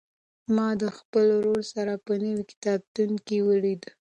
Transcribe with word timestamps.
ما 0.55 0.67
د 0.81 0.83
خپل 0.97 1.25
ورور 1.37 1.61
سره 1.73 1.93
په 2.05 2.13
نوي 2.23 2.43
کتابتون 2.51 3.11
کې 3.25 3.37
ولیدل. 3.49 3.91